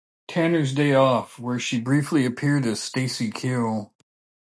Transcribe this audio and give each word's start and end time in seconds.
Tanner's 0.27 0.73
Day 0.73 0.95
Off, 0.95 1.37
where 1.37 1.59
she 1.59 1.79
briefly 1.79 2.25
appeared 2.25 2.65
as 2.65 2.81
Stacey 2.81 3.29
Q. 3.29 3.91